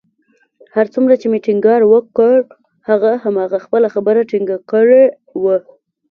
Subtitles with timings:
[0.75, 2.35] هر څومره چې مې ټينګار وکړ،
[2.89, 5.03] هغه همهغه خپله خبره ټینګه کړې
[5.43, 5.57] وه